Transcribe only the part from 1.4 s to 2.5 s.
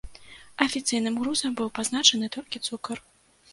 быў пазначаны